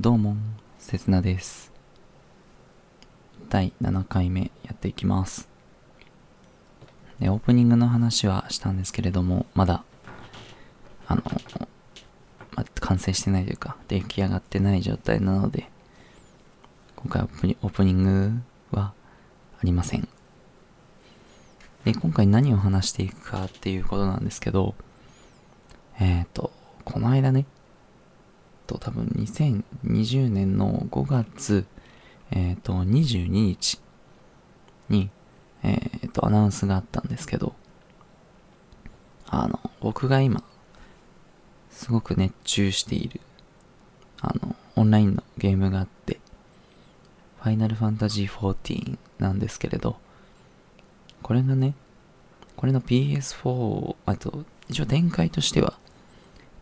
[0.00, 0.36] どうも、
[0.78, 1.70] せつなです。
[3.50, 5.50] 第7回目やっていきます。
[7.20, 9.84] で、オープニングの話はしたんですけれども、まだ、
[11.06, 11.22] あの、
[12.56, 15.68] ま完成してないというか、出来上がってない状態なので、
[16.96, 18.32] 今回オープニオープニング
[18.70, 18.94] は
[19.60, 20.08] ありません。
[21.84, 24.74] で、今回何を話していくかっていうことなんですけど、
[26.00, 26.50] えっ、と、
[26.86, 27.44] この間ね、
[28.66, 31.66] と多分2020年の5月、
[32.30, 33.80] えっ、と、22日
[34.88, 35.10] に、
[35.62, 37.54] えっ、と、アナウンスがあったんですけど、
[39.26, 40.42] あの、僕が今、
[41.70, 43.20] すごく熱中している、
[44.20, 46.20] あの、オンラインのゲームがあって、
[47.40, 49.96] ファイナルファンタジー14なんですけれど、
[51.22, 51.74] これがね、
[52.56, 55.78] これの PS4、あと、一応展開としては、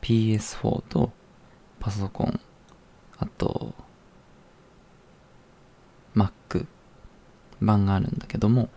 [0.01, 1.13] PS4 と
[1.81, 2.41] パソコン、
[3.19, 3.75] あと、
[6.15, 6.67] Mac
[7.61, 8.69] 版があるんだけども、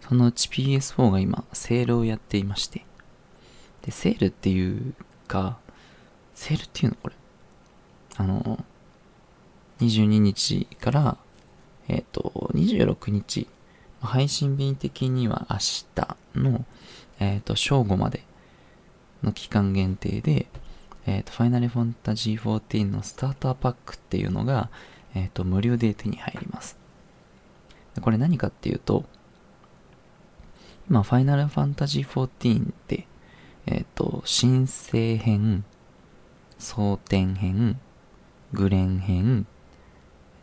[0.00, 2.84] そのうち PS4 が今、セールをやっていまして、
[3.82, 4.94] で、セールっていう
[5.28, 5.58] か、
[6.34, 7.14] セールっていうのこれ？
[8.16, 8.64] あの、
[9.80, 11.16] 22日から、
[11.88, 13.46] えっ、と、26日、
[14.00, 16.64] 配信日的には明日の、
[17.20, 18.24] えっ、と、正午まで
[19.22, 20.46] の期間限定で、
[21.06, 24.70] えっ、と、ファイナルファンタジー14のスターターパックっていうのが、
[25.14, 26.78] えっ、と、無料で手に入ります。
[28.00, 29.04] これ何かっていうと、
[30.88, 33.06] 今、ファイナルファンタジー14って、
[33.66, 35.64] えっ、と、新生編、
[36.58, 37.80] 蒼天編、
[38.52, 39.46] グレン編、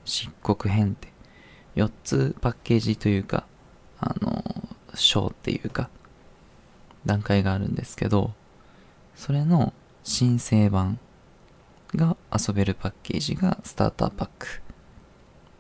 [0.06, 1.08] 漆黒編って、
[1.76, 3.46] 4つパッケージというか、
[4.00, 4.44] あの、
[4.94, 5.90] 章っていうか、
[7.06, 8.34] 段階があるんですけど、
[9.16, 9.74] それの
[10.10, 10.98] 申請版
[11.94, 14.48] が遊べるパッケージがスターターパック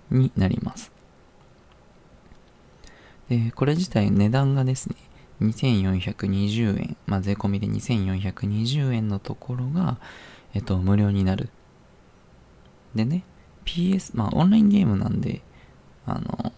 [0.09, 0.91] になります。
[3.30, 4.96] で、これ自体値段がですね、
[5.40, 10.00] 2420円、まあ、税込みで2420円のところが、
[10.56, 11.50] えっと、無料になる。
[12.96, 13.23] でね、
[13.66, 15.44] PS、まあ、オンラインゲームなんで、
[16.07, 16.53] あの、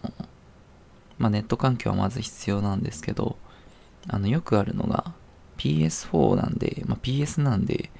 [1.18, 3.36] まあ、ネット環境はまず必要なんですけど、
[4.08, 5.12] あの、よくあるのが、
[5.62, 7.90] PS4 なんで、まあ、PS なんで、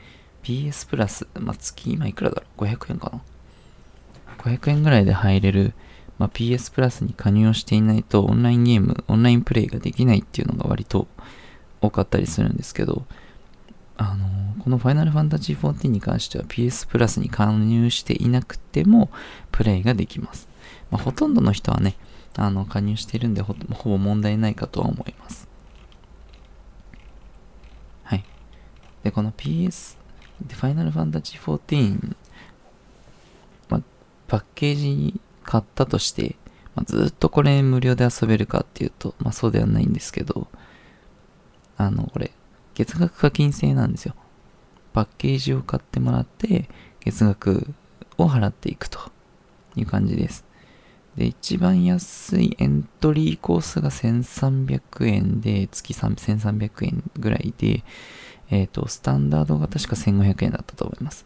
[0.43, 3.21] PS プラス、まあ、月今いくらだろう ?500 円かな
[4.39, 5.75] ?500 円ぐらいで入れる、
[6.19, 11.07] まあ、PS プラスに加入をしていないとオンラインゲーム、オンラインプレイができないっていうのが割と
[11.81, 13.05] 多かったりするんですけど、
[13.97, 19.11] あのーこのファイナルファンタジー14に関しては PS プラスに加入していなくても
[19.51, 20.49] プレイができます。
[20.93, 21.97] まあ、ほとんどの人はね、
[22.37, 25.49] あの、加入しているんでほほぼ問題ないかとは思います。
[28.05, 28.25] はい。
[29.03, 29.97] で、この PS、
[30.47, 32.17] で、ファイナルファンタジー14、
[33.69, 33.83] まあ、
[34.29, 36.37] パッケージ買ったとして、
[36.75, 40.49] まあ、ずっとこれ無料で遊べるかっていうと、まあそうではないんですけど、
[41.77, 42.33] あの、これ、
[42.75, 44.15] 月額課金制なんですよ。
[44.93, 46.69] パッケージを買ってもらって、
[47.01, 47.67] 月額
[48.19, 48.99] を払っていくと
[49.77, 50.45] いう感じです。
[51.17, 57.85] で、一番安いエントリーコースが1300円で、月1300円ぐらいで、
[58.53, 61.25] えっ、と、スタンダードが確か1500円だったと思います。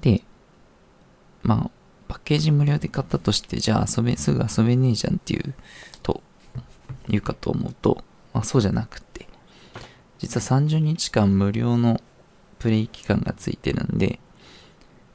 [0.00, 0.22] で、
[1.42, 1.70] まあ、
[2.08, 5.54] パッケージ無料で買ったとして、じゃあ遊べ、すぐ遊べねえじゃんっていう、
[6.02, 6.22] と、
[7.08, 8.02] いうかと思うと、
[8.32, 9.28] まあそうじゃなくて、
[10.18, 12.00] 実は30日間無料の
[12.58, 14.20] プレイ期間がついてるんで、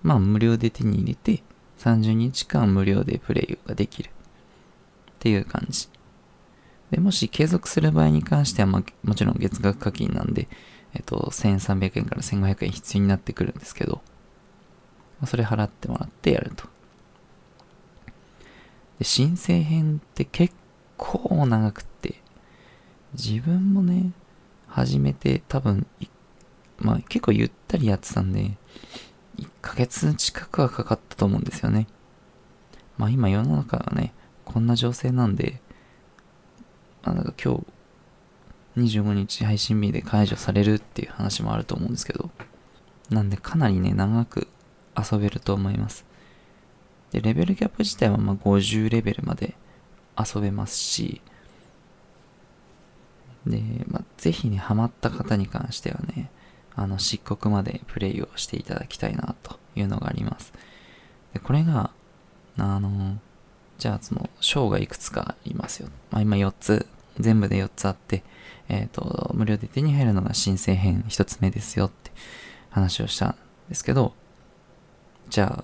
[0.04, 1.42] まあ無料で手に入れて、
[1.80, 4.12] 30日間無料でプレイができる。
[4.12, 5.90] っていう感じ。
[6.92, 10.48] で、もし継続する場合に関しては、まあ、もちろん月額課金なんで、
[10.94, 14.02] えっと、1300円から1500円必要になってくるんですけど、
[15.26, 16.66] それ払ってもらってやると。
[19.00, 20.54] で、申請編って結
[20.98, 22.16] 構長くって、
[23.14, 24.12] 自分もね、
[24.68, 25.88] 始めて多分、
[26.78, 28.58] まあ結構ゆったりやってたんで、
[29.38, 31.88] 1ヶ月近くはかかったと思うんですよね。
[32.98, 34.14] まあ今世の中はね、
[34.44, 35.62] こんな情勢なんで、
[37.04, 37.64] なんだか今
[38.76, 42.30] 日、25日配信日で解除されるっていう話もあると思うんですけど、
[43.10, 44.48] なんでかなりね、長く
[44.98, 46.06] 遊べると思います。
[47.12, 49.56] で、レベルキャップ自体はま50レベルまで
[50.18, 51.22] 遊べますし、
[53.46, 56.30] で、まあ、ぜひね、ハマった方に関してはね、
[56.76, 60.54] あの、漆黒までプレイをしていただきたいな、というのがあります。
[61.34, 61.92] で、これが、
[62.58, 63.20] あの、
[63.82, 65.90] じゃあその、章がいくつかありますよ。
[66.12, 66.86] まあ、今4つ、
[67.20, 68.24] 全部で4つあって、
[68.70, 72.12] えっ、と、無料で手に入るのが申請編1つ目ですよって。
[72.72, 73.36] 話をしたん
[73.70, 74.14] ですけど、
[75.30, 75.64] じゃ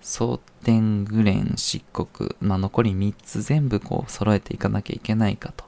[0.00, 2.08] 蒼天グレン漆黒、
[2.40, 5.64] まあ、残り3つ全部こう揃えていかなきゃいけないかと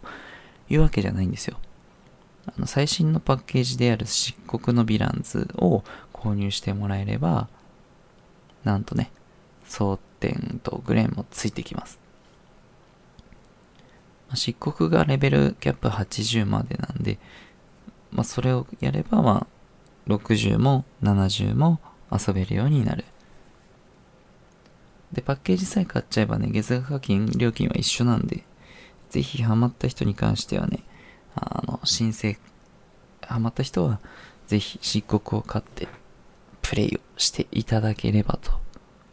[0.70, 1.58] いうわけじゃないんですよ。
[2.46, 7.48] あの最新のパッケージである漆黒のヴィランズを購入してもらえれば、
[8.64, 9.10] なんとね、
[9.66, 11.98] 蒼天とグレンもついてきます。
[14.28, 17.19] ま、漆黒がレベルキャップ80までなんで、
[18.12, 21.80] まあ、それをやれば、まあ、60も70も
[22.10, 23.04] 遊べるようになる。
[25.12, 28.44] で、パッケージさえ買っちゃえばね、月額課金料金は一緒なんで、
[29.10, 30.84] ぜひハマった人に関してはね、
[31.34, 32.36] あの、申請、
[33.22, 34.00] ハマった人は、
[34.46, 35.88] ぜひ漆黒を買って、
[36.62, 38.52] プレイをしていただければと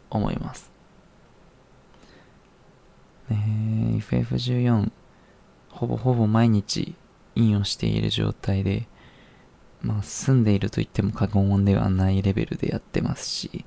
[0.08, 0.70] 思います。
[3.30, 4.90] えー、FF14、
[5.70, 6.94] ほぼほぼ毎日
[7.34, 8.86] インをしている状態で、
[9.82, 13.64] まあ、住んでいると言っても過言ではないレベルでやってますし、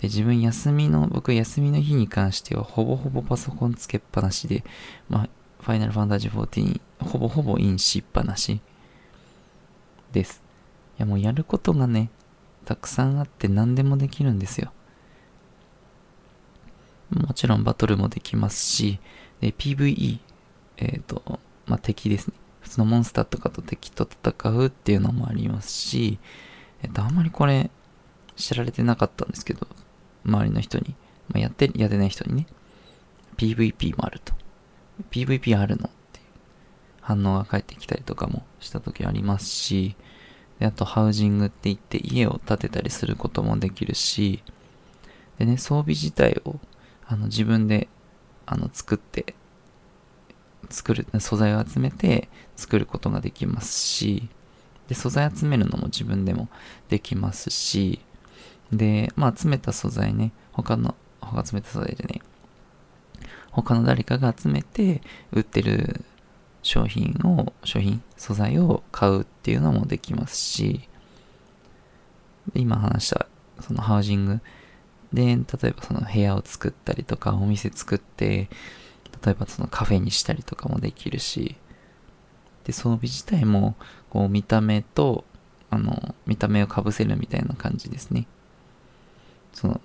[0.00, 4.64] で、自分休みの、僕休みの日に関してはほぼほぼパソコンつけっぱなしで、
[5.08, 5.28] まあ、
[5.60, 8.60] ファイナルファンタジー14、ほぼほぼインしっぱなし
[10.12, 10.42] です。
[10.98, 12.10] いやもうやることがね、
[12.64, 14.72] たくさんあって何でもできるんですよ。
[17.14, 18.98] もちろんバトルもできますし、
[19.40, 20.18] で、PVE、
[20.78, 22.34] えっ、ー、と、まあ、敵ですね。
[22.60, 26.18] 普通のモンスターとかと敵と戦うっていうのもありますし、
[26.82, 27.70] えっ、ー、と、あんまりこれ
[28.36, 29.66] 知られてなかったんですけど、
[30.24, 30.94] 周りの人に、
[31.28, 32.46] まあ、やって、やってない人にね、
[33.36, 34.32] PVP もあると。
[35.10, 36.26] PVP あるのっていう
[37.00, 39.96] 反応が返ってきたりとかもした時ありますし、
[40.58, 44.42] であとハウジングって言って家を建てたりすることもできるし、
[45.38, 46.60] でね、装備自体を
[47.12, 47.88] あの自分で
[48.46, 49.34] あの作って、
[50.70, 54.30] 作る、素材を集めて作ることができますし、
[54.88, 56.48] で、素材集めるのも自分でも
[56.88, 58.00] できますし、
[58.72, 62.22] で、まあ集めた素材ね、他の、他集めた素材でね、
[63.50, 66.02] 他の誰かが集めて売ってる
[66.62, 70.88] 商品を、商品、素材を買うっていうのもできますし、
[72.54, 73.26] 今話した
[73.60, 74.40] そのハウジング
[75.12, 75.36] で、例え
[75.72, 78.48] ばその部屋を作ったりとか、お店作って、
[79.24, 81.56] 例えばそのカフェにしたりとかもできるし、
[82.64, 83.74] で、装備自体も、
[84.10, 85.24] こう見た目と、
[85.70, 88.26] あの、見た目をかぶせるみたいな感じですね。
[89.52, 89.80] その、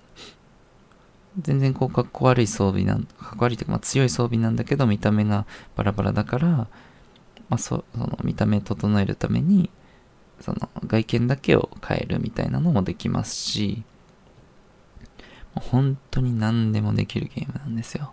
[1.40, 5.46] 全然こう、かっこ悪い装備なん、かっこ悪いというか、まあ、強い装備なんだけど、見た目が
[5.76, 6.68] バラバラだから、ま
[7.50, 9.70] あ、そその見た目整えるために、
[10.40, 13.82] その外見だけを変えるみたいなのもできますし、
[15.60, 18.12] 本当に何でもできるゲームなんですよ。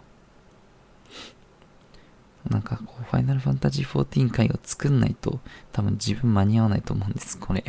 [2.49, 5.39] なんかこう、ファイナルファンタジー14回を作んないと
[5.71, 7.63] 多分自分間に合わないと思うんです、これ。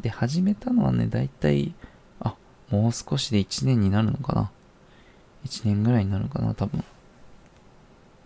[0.00, 1.74] で、始めたのはね、だいたい、
[2.20, 2.36] あ、
[2.70, 4.50] もう少しで1年になるのかな。
[5.44, 6.84] 1年ぐらいになるのかな、多分。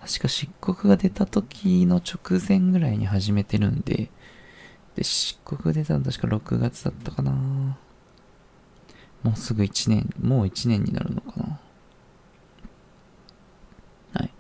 [0.01, 4.11] 確か漆黒が出た時の直前ぐらいに始めてるんで、
[4.95, 7.77] で、漆黒出たの確か6月だったかな。
[9.27, 11.61] もうすぐ1年、もう1年になるのかな。
[14.21, 14.31] はい。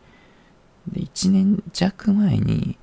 [0.87, 2.79] で、1年弱前に、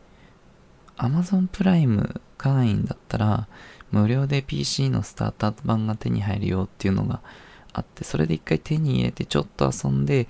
[0.98, 3.48] Amazon プライム会員だったら、
[3.92, 7.22] 無料で PC のスタートアップ版が手に入るよっていうのが
[7.72, 10.28] あって、それで一回手に入れてちょっと遊んで、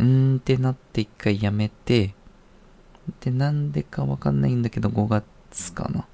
[0.00, 2.16] うーんってなって一回やめて、
[3.20, 5.98] で、なんでかわかんないんだけど、5月かな。
[5.98, 6.06] ま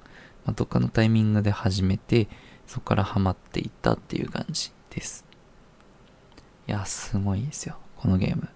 [0.47, 2.27] あ、どっかのタイミングで始めて、
[2.67, 5.25] そこからハマっていったっていう感じです。
[6.67, 7.77] いや、すごいですよ。
[7.97, 8.49] このゲーム。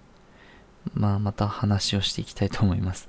[0.92, 3.08] まあ、また話をしていきたいと思います。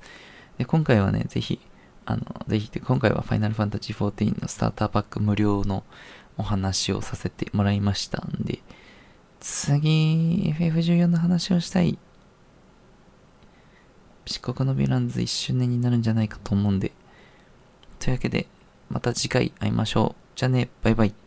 [0.58, 1.60] で、今回はね、ぜひ、
[2.06, 5.84] あの、ぜひ、今回はファイナルファンタジー14のスターターパック無料の
[6.38, 8.60] お話をさせてもらいましたんで、
[9.40, 11.98] 次、FF14 の話をしたい。
[14.24, 16.92] 漆黒のヴィランズ1周年になるんじゃないかと思うんで。
[17.98, 18.46] というわけで、
[18.90, 20.22] また次回会いましょう。
[20.36, 21.25] じゃあね、バイバイ。